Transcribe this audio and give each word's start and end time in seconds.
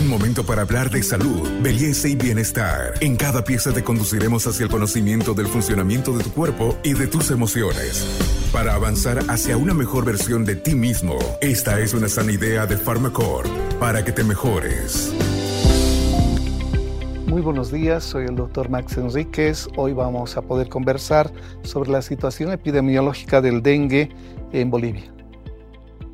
Un 0.00 0.08
momento 0.08 0.44
para 0.46 0.62
hablar 0.62 0.88
de 0.88 1.02
salud, 1.02 1.46
belleza 1.60 2.08
y 2.08 2.16
bienestar. 2.16 2.94
En 3.02 3.16
cada 3.16 3.44
pieza 3.44 3.70
te 3.70 3.84
conduciremos 3.84 4.46
hacia 4.46 4.64
el 4.64 4.70
conocimiento 4.70 5.34
del 5.34 5.46
funcionamiento 5.46 6.16
de 6.16 6.24
tu 6.24 6.32
cuerpo 6.32 6.78
y 6.82 6.94
de 6.94 7.06
tus 7.06 7.30
emociones. 7.30 8.06
Para 8.50 8.74
avanzar 8.74 9.18
hacia 9.28 9.58
una 9.58 9.74
mejor 9.74 10.06
versión 10.06 10.46
de 10.46 10.56
ti 10.56 10.74
mismo, 10.74 11.18
esta 11.42 11.80
es 11.80 11.92
una 11.92 12.08
sana 12.08 12.32
idea 12.32 12.64
de 12.64 12.78
Pharmacorp 12.78 13.46
para 13.78 14.02
que 14.02 14.12
te 14.12 14.24
mejores. 14.24 15.12
Muy 17.26 17.42
buenos 17.42 17.70
días, 17.70 18.02
soy 18.02 18.24
el 18.24 18.36
doctor 18.36 18.70
Max 18.70 18.96
Enríquez. 18.96 19.68
Hoy 19.76 19.92
vamos 19.92 20.34
a 20.38 20.40
poder 20.40 20.70
conversar 20.70 21.30
sobre 21.62 21.90
la 21.90 22.00
situación 22.00 22.52
epidemiológica 22.52 23.42
del 23.42 23.62
dengue 23.62 24.08
en 24.50 24.70
Bolivia. 24.70 25.19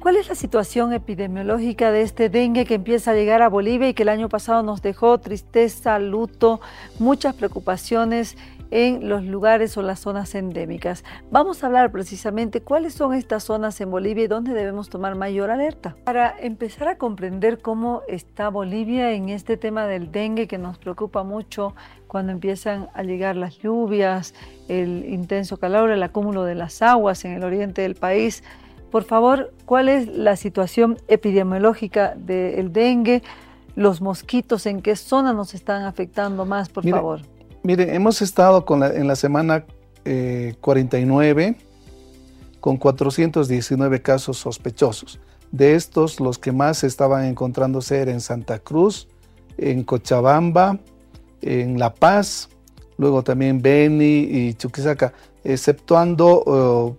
¿Cuál 0.01 0.17
es 0.17 0.29
la 0.29 0.35
situación 0.35 0.93
epidemiológica 0.93 1.91
de 1.91 2.03
este 2.03 2.29
dengue 2.29 2.65
que 2.65 2.75
empieza 2.75 3.11
a 3.11 3.15
llegar 3.15 3.43
a 3.43 3.49
Bolivia 3.49 3.89
y 3.89 3.95
que 3.95 4.05
el 4.05 4.09
año 4.09 4.29
pasado 4.29 4.63
nos 4.63 4.81
dejó 4.81 5.19
tristeza, 5.19 5.99
luto, 5.99 6.61
muchas 6.99 7.35
preocupaciones 7.35 8.37
en 8.71 9.09
los 9.09 9.25
lugares 9.25 9.77
o 9.77 9.83
las 9.83 10.01
zonas 10.01 10.35
endémicas? 10.35 11.03
Vamos 11.31 11.63
a 11.63 11.67
hablar 11.67 11.91
precisamente 11.91 12.61
cuáles 12.61 12.95
son 12.95 13.15
estas 13.15 13.45
zonas 13.45 13.81
en 13.81 13.91
Bolivia 13.91 14.25
y 14.25 14.29
dónde 14.29 14.55
debemos 14.55 14.91
tomar 14.91 15.17
mayor 15.17 15.51
alerta. 15.51 15.97
Para 16.05 16.37
empezar 16.39 16.87
a 16.87 16.99
comprender 16.99 17.61
cómo 17.61 18.03
está 18.07 18.49
Bolivia 18.49 19.13
en 19.13 19.31
este 19.31 19.57
tema 19.57 19.87
del 19.87 20.13
dengue 20.13 20.47
que 20.47 20.59
nos 20.59 20.79
preocupa 20.79 21.25
mucho 21.25 21.75
cuando 22.07 22.31
empiezan 22.33 22.89
a 22.95 23.03
llegar 23.03 23.35
las 23.35 23.59
lluvias, 23.59 24.35
el 24.69 25.05
intenso 25.09 25.57
calor, 25.57 25.91
el 25.91 26.03
acúmulo 26.03 26.45
de 26.45 26.55
las 26.55 26.81
aguas 26.83 27.25
en 27.25 27.33
el 27.33 27.43
oriente 27.43 27.83
del 27.83 27.97
país, 27.97 28.45
por 28.91 29.05
favor, 29.05 29.53
¿cuál 29.65 29.89
es 29.89 30.09
la 30.09 30.37
situación 30.37 30.99
epidemiológica 31.09 32.15
del 32.17 32.73
dengue? 32.73 33.23
Los 33.75 34.01
mosquitos, 34.01 34.67
¿en 34.67 34.81
qué 34.81 34.97
zona 34.97 35.33
nos 35.33 35.55
están 35.55 35.85
afectando 35.85 36.47
más, 36.47 36.69
por 36.69 36.89
favor? 36.89 37.21
Mire, 37.63 37.95
hemos 37.95 38.23
estado 38.23 38.65
en 38.95 39.07
la 39.07 39.17
semana 39.17 39.65
49 40.61 41.45
eh, 41.45 41.57
con 42.61 42.77
419 42.77 44.03
casos 44.03 44.39
sospechosos. 44.39 45.21
De 45.53 45.75
estos, 45.75 46.21
los 46.21 46.39
que 46.39 46.53
más 46.53 46.85
estaban 46.85 47.25
encontrándose 47.25 47.99
eran 47.99 48.15
en 48.15 48.21
Santa 48.21 48.59
Cruz, 48.59 49.09
en 49.59 49.85
Cochabamba, 49.85 50.79
en 51.43 51.79
La 51.79 51.95
Paz, 51.95 52.49
luego 52.99 53.23
también 53.23 53.63
Beni 53.63 54.21
y 54.31 54.55
Chuquisaca, 54.55 55.13
exceptuando 55.45 56.43
oh, 56.47 56.97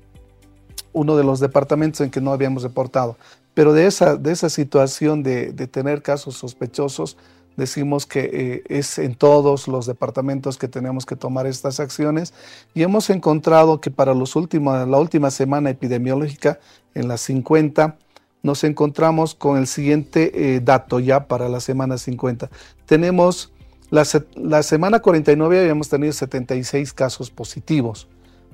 uno 0.98 1.16
de 1.16 1.24
los 1.24 1.40
departamentos 1.40 2.02
en 2.02 2.10
que 2.10 2.22
no 2.22 2.32
habíamos 2.32 2.64
reportado. 2.64 3.18
Pero 3.54 3.74
de 3.74 3.88
esa, 3.88 4.18
de 4.18 4.32
esa 4.32 4.50
situación 4.50 5.24
de, 5.24 5.52
tener 5.68 6.02
casos 6.02 6.36
sospechosos, 6.36 7.18
decimos 7.56 8.06
que 8.06 8.30
eh, 8.32 8.64
es 8.68 9.00
en 9.00 9.16
todos 9.16 9.68
los 9.68 9.86
departamentos 9.86 10.58
que 10.58 10.68
tenemos 10.68 11.06
que 11.06 11.16
tomar 11.16 11.48
estas 11.48 11.80
acciones 11.80 12.34
y 12.76 12.84
hemos 12.84 13.10
encontrado 13.10 13.82
que 13.82 13.90
para 13.90 14.14
los 14.14 14.36
últimos, 14.36 14.88
la 14.88 15.00
última 15.00 15.32
semana 15.32 15.70
epidemiológica, 15.70 16.60
en 16.94 17.08
las 17.08 17.22
50, 17.22 17.98
nos 18.44 18.64
encontramos 18.64 19.36
con 19.36 19.58
el 19.58 19.68
siguiente 19.68 20.56
eh, 20.56 20.62
dato 20.64 21.00
ya 21.00 21.28
para 21.28 21.50
la 21.50 21.60
semana 21.60 21.98
50. 21.98 22.50
Tenemos 22.86 23.52
la, 23.90 24.04
la 24.36 24.64
semana 24.64 25.00
49 25.00 25.62
habíamos 25.62 25.90
tenido 25.90 26.14
76 26.14 26.94
casos 26.94 27.30
positivos 27.32 28.08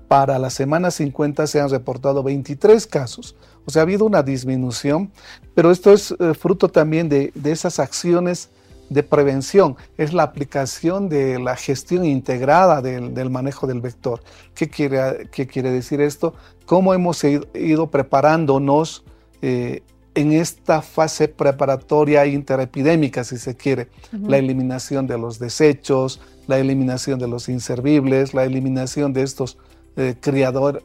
para 0.08 0.40
la 0.40 0.50
semana 0.50 0.92
50 0.92 1.48
se 1.48 1.60
han 1.60 1.70
reportado 1.70 2.24
23 2.24 2.86
casos. 2.88 3.36
O 3.66 3.72
sea, 3.72 3.82
ha 3.82 3.84
habido 3.84 4.06
una 4.06 4.24
disminución, 4.24 5.12
pero 5.56 5.72
esto 5.72 5.94
es 5.94 6.12
eh, 6.20 6.34
fruto 6.34 6.70
también 6.70 7.10
de, 7.10 7.32
esas 7.46 7.80
acciones 7.80 8.50
de 8.90 9.02
prevención, 9.02 9.76
es 9.98 10.14
la 10.14 10.24
aplicación 10.24 11.10
de 11.10 11.40
la 11.40 11.56
gestión 11.56 12.06
integrada 12.06 12.82
del, 12.82 13.30
manejo 13.30 13.66
del 13.66 13.82
vector. 13.82 14.22
¿Qué 14.54 14.70
quiere, 14.70 15.30
¿Qué 15.32 15.48
quiere, 15.48 15.72
decir 15.72 16.02
esto? 16.02 16.36
¿Cómo 16.66 16.94
hemos 16.94 17.24
ido, 17.24 17.88
preparándonos 17.88 19.04
eh, 19.42 19.82
en 20.16 20.34
esta 20.34 20.82
fase 20.82 21.28
preparatoria 21.28 22.26
interepidémica, 22.26 23.24
si 23.24 23.38
se 23.38 23.56
quiere? 23.56 23.88
La 24.12 24.38
eliminación 24.38 25.08
de 25.08 25.18
los 25.18 25.40
desechos, 25.40 26.20
la 26.46 26.60
eliminación 26.60 27.18
de 27.18 27.28
los 27.28 27.50
inservibles, 27.50 28.34
la 28.34 28.44
eliminación 28.44 29.14
de 29.14 29.24
estos 29.24 29.58
eh, 29.96 30.16
criador, 30.20 30.82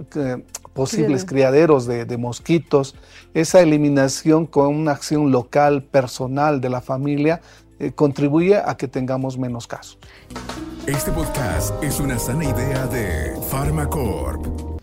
posibles 0.79 1.25
criaderos 1.25 1.87
de, 1.87 2.17
mosquitos, 2.19 2.95
esa 3.35 3.61
eliminación 3.61 4.47
con 4.47 4.69
una 4.69 4.93
acción 4.93 5.33
local, 5.33 5.83
personal 5.83 6.61
de 6.61 6.69
la 6.69 6.81
familia, 6.81 7.41
eh, 7.81 7.91
contribuye 7.93 8.57
a 8.57 8.77
que 8.77 8.87
tengamos 8.87 9.39
menos 9.39 9.67
casos. 9.67 9.99
Este 10.87 11.11
podcast 11.11 11.83
es 11.83 11.99
una 11.99 12.19
sana 12.19 12.45
idea 12.45 12.87
de 12.87 13.35
Pharmacorp. 13.51 14.79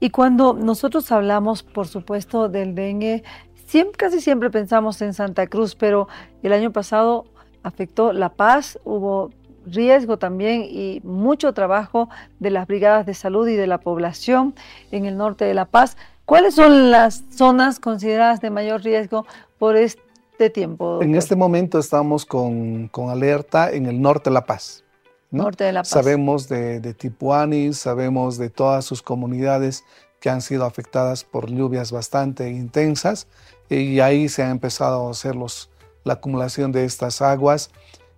Y 0.00 0.10
cuando 0.10 0.52
nosotros 0.52 1.12
hablamos, 1.12 1.62
por 1.62 1.86
supuesto, 1.86 2.48
del 2.48 2.74
dengue, 2.74 3.22
siempre, 3.66 3.96
casi 3.96 4.20
siempre 4.20 4.50
pensamos 4.50 5.00
en 5.00 5.14
Santa 5.14 5.46
Cruz, 5.46 5.76
pero 5.76 6.08
el 6.42 6.52
año 6.52 6.72
pasado 6.72 7.24
afectó 7.62 8.12
La 8.12 8.30
Paz, 8.30 8.78
hubo 8.84 9.30
riesgo 9.66 10.18
también 10.18 10.62
y 10.68 11.00
mucho 11.04 11.52
trabajo 11.52 12.08
de 12.38 12.50
las 12.50 12.66
brigadas 12.66 13.04
de 13.06 13.14
salud 13.14 13.46
y 13.48 13.56
de 13.56 13.66
la 13.66 13.78
población 13.78 14.54
en 14.90 15.04
el 15.04 15.16
norte 15.16 15.44
de 15.44 15.54
La 15.54 15.66
Paz. 15.66 15.96
¿Cuáles 16.24 16.54
son 16.54 16.90
las 16.90 17.24
zonas 17.30 17.78
consideradas 17.78 18.40
de 18.40 18.50
mayor 18.50 18.82
riesgo 18.82 19.26
por 19.58 19.76
este 19.76 20.50
tiempo? 20.50 21.02
En 21.02 21.14
este 21.14 21.36
momento 21.36 21.78
estamos 21.78 22.24
con, 22.26 22.90
alerta 23.08 23.70
en 23.70 23.86
el 23.86 24.00
norte 24.00 24.30
de 24.30 24.34
La 24.34 24.44
Paz. 24.44 24.84
Norte 25.30 25.64
de 25.64 25.72
La 25.72 25.80
Paz. 25.80 25.88
Sabemos 25.88 26.48
de, 26.48 26.80
de 26.80 26.94
Tipuani, 26.94 27.72
sabemos 27.72 28.38
de 28.38 28.50
todas 28.50 28.84
sus 28.84 29.02
comunidades 29.02 29.84
que 30.20 30.30
han 30.30 30.40
sido 30.40 30.64
afectadas 30.64 31.24
por 31.24 31.50
lluvias 31.50 31.92
bastante 31.92 32.50
intensas 32.50 33.28
y 33.68 34.00
ahí 34.00 34.28
se 34.28 34.42
ha 34.42 34.50
empezado 34.50 35.06
a 35.06 35.10
hacer 35.10 35.36
los, 35.36 35.70
la 36.04 36.14
acumulación 36.14 36.72
de 36.72 36.84
estas 36.84 37.20
aguas. 37.20 37.70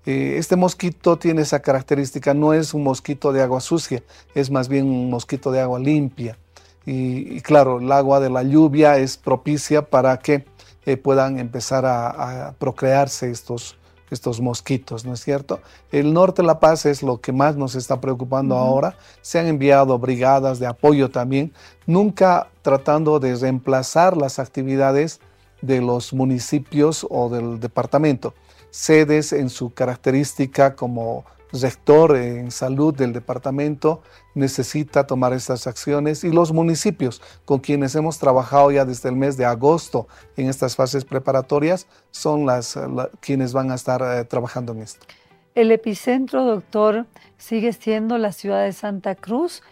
Eh, 0.09 0.39
este 0.39 0.57
mosquito 0.57 1.19
tiene 1.19 1.43
esa 1.43 1.61
característica, 1.61 2.33
no 2.33 2.55
es 2.55 2.73
un 2.73 2.83
mosquito 2.83 3.31
de 3.31 3.43
agua 3.43 3.61
sucia, 3.61 4.03
es 4.35 4.51
más 4.51 4.67
bien 4.67 4.87
un 4.87 5.11
mosquito 5.11 5.51
de 5.51 5.61
agua 5.61 5.79
limpia. 5.79 6.39
Y, 6.87 7.43
claro, 7.43 7.79
el 7.79 7.93
agua 7.93 8.19
de 8.19 8.31
la 8.31 8.43
lluvia 8.43 8.97
es 8.97 9.19
propicia 9.19 9.83
para 9.83 10.19
que 10.19 10.47
eh, 10.87 10.97
puedan 10.97 11.39
empezar 11.39 11.85
a, 11.85 12.55
procrearse 12.59 13.31
estos, 13.31 13.77
estos 14.11 14.41
mosquitos, 14.41 15.05
¿no 15.05 15.13
es 15.13 15.21
cierto? 15.21 15.61
El 15.93 16.15
norte 16.15 16.41
de 16.41 16.47
La 16.47 16.59
Paz 16.59 16.87
es 16.87 17.03
lo 17.03 17.21
que 17.21 17.33
más 17.33 17.57
nos 17.57 17.75
está 17.75 18.01
preocupando 18.01 18.57
ahora. 18.57 18.97
Se 19.21 19.39
han 19.39 19.47
enviado 19.47 19.99
brigadas 19.99 20.59
de 20.59 20.69
apoyo 20.69 21.11
también, 21.11 21.53
nunca 21.85 22.49
tratando 22.63 23.21
de 23.21 23.37
reemplazar 23.37 24.17
las 24.17 24.39
actividades 24.39 25.21
de 25.61 25.83
los 25.83 26.15
municipios 26.15 27.07
o 27.11 27.29
del 27.29 27.61
departamento, 27.61 28.33
sedes 28.71 29.33
en 29.33 29.51
su 29.51 29.73
característica 29.73 30.75
como 30.75 31.25
rector 31.53 32.17
en 32.17 32.51
salud 32.51 32.95
del 32.95 33.13
departamento 33.13 34.03
necesita 34.35 35.07
tomar 35.07 35.33
estas 35.33 35.67
acciones 35.67 36.23
y 36.25 36.31
los 36.31 36.53
municipios 36.53 37.23
con 37.45 37.61
quienes 37.61 37.95
hemos 37.95 38.19
trabajado 38.19 38.71
ya 38.71 38.85
desde 38.85 39.09
el 39.09 39.17
mes 39.17 39.37
de 39.37 39.45
agosto 39.45 40.09
en 40.37 40.49
estas 40.49 40.77
fases 40.77 41.05
preparatorias 41.05 41.87
son 42.11 42.47
las 42.47 42.79
quienes 43.21 43.53
van 43.53 43.71
a 43.71 43.75
estar 43.75 44.03
eh, 44.03 44.25
trabajando 44.25 44.73
en 44.73 44.83
esto. 44.83 45.07
El 45.55 45.73
epicentro, 45.73 46.45
doctor, 46.45 47.07
sigue 47.37 47.73
siendo 47.73 48.19
la 48.19 48.33
ciudad 48.33 48.65
de 48.65 48.73
Santa 48.73 49.15
Cruz 49.15 49.63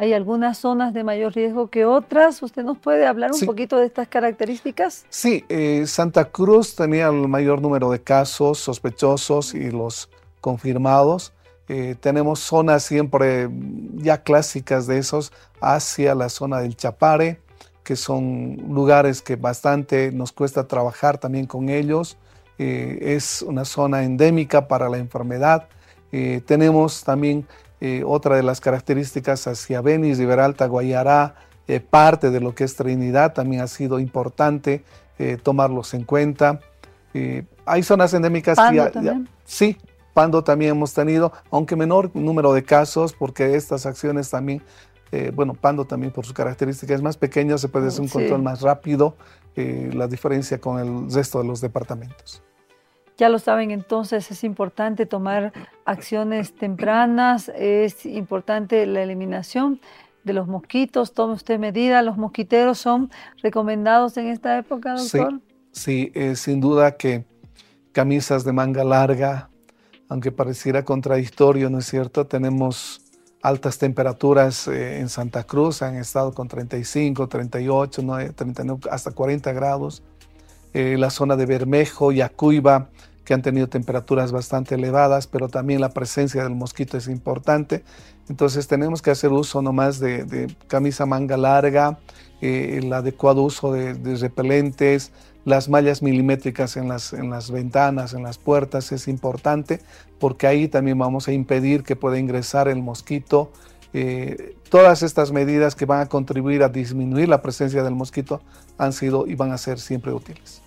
hay 0.00 0.12
algunas 0.12 0.58
zonas 0.58 0.94
de 0.94 1.02
mayor 1.02 1.34
riesgo 1.34 1.70
que 1.70 1.84
otras. 1.84 2.40
¿Usted 2.40 2.62
nos 2.62 2.78
puede 2.78 3.04
hablar 3.04 3.32
un 3.32 3.40
poquito 3.44 3.78
de 3.78 3.86
estas 3.86 4.06
características? 4.06 5.04
Sí, 5.08 5.44
eh, 5.48 5.88
Santa 5.88 6.26
Cruz 6.26 6.76
tenía 6.76 7.08
el 7.08 7.26
mayor 7.26 7.60
número 7.60 7.90
de 7.90 8.00
casos 8.00 8.58
sospechosos 8.60 9.54
y 9.54 9.72
los 9.72 10.08
confirmados. 10.40 11.32
Eh, 11.68 11.96
tenemos 11.98 12.38
zonas 12.38 12.84
siempre 12.84 13.50
ya 13.96 14.22
clásicas 14.22 14.86
de 14.86 14.98
esos 14.98 15.32
hacia 15.60 16.14
la 16.14 16.28
zona 16.28 16.60
del 16.60 16.76
Chapare, 16.76 17.40
que 17.82 17.96
son 17.96 18.56
lugares 18.68 19.20
que 19.20 19.34
bastante 19.34 20.12
nos 20.12 20.30
cuesta 20.30 20.68
trabajar 20.68 21.18
también 21.18 21.46
con 21.46 21.68
ellos. 21.68 22.18
Eh, 22.60 23.00
es 23.16 23.42
una 23.42 23.64
zona 23.64 24.04
endémica 24.04 24.68
para 24.68 24.88
la 24.88 24.98
enfermedad. 24.98 25.68
tenemos 26.46 27.04
también 27.04 27.46
eh, 27.80 28.02
otra 28.04 28.36
de 28.36 28.42
las 28.42 28.60
características 28.60 29.46
hacia 29.46 29.80
Beni, 29.80 30.14
Riberalta, 30.14 30.66
Guayará, 30.66 31.36
eh, 31.68 31.80
parte 31.80 32.30
de 32.30 32.40
lo 32.40 32.54
que 32.54 32.64
es 32.64 32.74
Trinidad, 32.74 33.34
también 33.34 33.62
ha 33.62 33.68
sido 33.68 34.00
importante 34.00 34.84
eh, 35.18 35.38
tomarlos 35.42 35.94
en 35.94 36.04
cuenta. 36.04 36.60
hay 37.66 37.82
zonas 37.82 38.14
endémicas 38.14 38.56
Pando 38.56 38.90
también. 38.90 39.28
sí, 39.44 39.76
Pando 40.12 40.42
también 40.42 40.72
hemos 40.72 40.92
tenido, 40.92 41.32
aunque 41.50 41.76
menor 41.76 42.10
número 42.14 42.52
de 42.52 42.64
casos, 42.64 43.12
porque 43.12 43.54
estas 43.54 43.86
acciones 43.86 44.30
también, 44.30 44.62
bueno, 45.34 45.54
Pando 45.54 45.84
también 45.84 46.12
por 46.12 46.26
su 46.26 46.34
característica 46.34 46.94
es 46.94 47.02
más 47.02 47.16
pequeño, 47.16 47.56
se 47.58 47.68
puede 47.68 47.88
hacer 47.88 48.00
un 48.00 48.08
control 48.08 48.42
más 48.42 48.60
rápido, 48.60 49.16
la 49.54 50.06
diferencia 50.06 50.58
con 50.60 50.78
el 50.78 51.12
resto 51.12 51.40
de 51.40 51.46
los 51.46 51.60
departamentos. 51.60 52.42
Ya 53.18 53.28
lo 53.28 53.40
saben, 53.40 53.72
entonces 53.72 54.30
es 54.30 54.44
importante 54.44 55.04
tomar 55.04 55.52
acciones 55.84 56.54
tempranas, 56.54 57.48
es 57.48 58.06
importante 58.06 58.86
la 58.86 59.02
eliminación 59.02 59.80
de 60.22 60.32
los 60.34 60.46
mosquitos, 60.46 61.14
tome 61.14 61.34
usted 61.34 61.58
medida, 61.58 62.00
los 62.02 62.16
mosquiteros 62.16 62.78
son 62.78 63.10
recomendados 63.42 64.16
en 64.16 64.28
esta 64.28 64.56
época, 64.56 64.94
doctor. 64.94 65.40
Sí, 65.72 66.12
sí 66.14 66.36
sin 66.36 66.60
duda 66.60 66.96
que 66.96 67.24
camisas 67.90 68.44
de 68.44 68.52
manga 68.52 68.84
larga, 68.84 69.50
aunque 70.08 70.30
pareciera 70.30 70.84
contradictorio, 70.84 71.70
¿no 71.70 71.78
es 71.78 71.86
cierto? 71.86 72.26
Tenemos 72.26 73.00
altas 73.42 73.78
temperaturas 73.78 74.68
eh, 74.68 75.00
en 75.00 75.08
Santa 75.08 75.42
Cruz, 75.42 75.82
han 75.82 75.96
estado 75.96 76.32
con 76.32 76.46
35, 76.46 77.28
38, 77.28 78.02
39, 78.34 78.80
hasta 78.90 79.10
40 79.10 79.52
grados. 79.52 80.02
Eh, 80.74 80.96
la 80.98 81.10
zona 81.10 81.34
de 81.36 81.46
Bermejo 81.46 82.12
y 82.12 82.20
Acuiba, 82.20 82.90
que 83.28 83.34
han 83.34 83.42
tenido 83.42 83.68
temperaturas 83.68 84.32
bastante 84.32 84.76
elevadas, 84.76 85.26
pero 85.26 85.50
también 85.50 85.82
la 85.82 85.90
presencia 85.90 86.44
del 86.44 86.54
mosquito 86.54 86.96
es 86.96 87.08
importante. 87.08 87.84
Entonces 88.30 88.66
tenemos 88.68 89.02
que 89.02 89.10
hacer 89.10 89.32
uso 89.32 89.60
nomás 89.60 90.00
de, 90.00 90.24
de 90.24 90.46
camisa 90.66 91.04
manga 91.04 91.36
larga, 91.36 91.98
eh, 92.40 92.78
el 92.82 92.90
adecuado 92.90 93.42
uso 93.42 93.70
de, 93.70 94.16
repelentes, 94.16 95.12
las 95.44 95.68
mallas 95.68 96.00
milimétricas 96.00 96.78
en 96.78 96.88
las, 96.88 97.12
en 97.12 97.28
las 97.28 97.50
ventanas, 97.50 98.14
en 98.14 98.22
las 98.22 98.38
puertas 98.38 98.92
es 98.92 99.08
importante 99.08 99.80
porque 100.18 100.46
ahí 100.46 100.66
también 100.66 100.96
vamos 100.96 101.28
a 101.28 101.32
impedir 101.32 101.82
que 101.82 101.96
pueda 101.96 102.18
ingresar 102.18 102.66
el 102.66 102.80
mosquito. 102.80 103.52
Eh, 103.92 104.56
todas 104.70 105.02
estas 105.02 105.32
medidas 105.32 105.74
que 105.74 105.84
van 105.84 106.00
a 106.00 106.06
contribuir 106.06 106.62
a 106.62 106.70
disminuir 106.70 107.28
la 107.28 107.42
presencia 107.42 107.82
del 107.82 107.94
mosquito 107.94 108.40
han 108.78 108.94
sido 108.94 109.26
y 109.26 109.34
van 109.34 109.52
a 109.52 109.58
ser 109.58 109.78
siempre 109.78 110.14
útiles. 110.14 110.62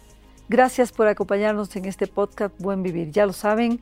Gracias 0.52 0.92
por 0.92 1.08
acompañarnos 1.08 1.74
en 1.78 1.86
este 1.86 2.08
podcast 2.08 2.54
Buen 2.60 2.84
Vivir. 2.84 3.10
Ya 3.12 3.26
lo 3.26 3.32
saben, 3.32 3.80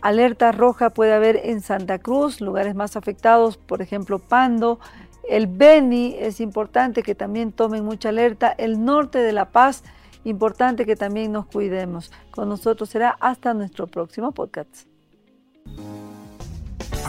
alerta 0.00 0.52
roja 0.52 0.90
puede 0.90 1.12
haber 1.12 1.40
en 1.42 1.60
Santa 1.60 1.98
Cruz, 1.98 2.40
lugares 2.40 2.76
más 2.76 2.94
afectados, 2.94 3.56
por 3.56 3.82
ejemplo, 3.82 4.20
Pando. 4.20 4.78
El 5.28 5.48
Beni 5.48 6.14
es 6.20 6.40
importante 6.40 7.02
que 7.02 7.16
también 7.16 7.50
tomen 7.50 7.84
mucha 7.84 8.10
alerta. 8.10 8.54
El 8.56 8.84
norte 8.84 9.18
de 9.18 9.32
La 9.32 9.50
Paz 9.50 9.82
importante 10.22 10.86
que 10.86 10.94
también 10.94 11.32
nos 11.32 11.46
cuidemos. 11.46 12.12
Con 12.30 12.48
nosotros 12.48 12.88
será 12.88 13.16
hasta 13.18 13.52
nuestro 13.52 13.88
próximo 13.88 14.30
podcast. 14.30 14.86